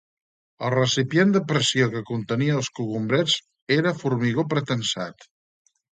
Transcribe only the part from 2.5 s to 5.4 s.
els cogombrets era formigó pretensat.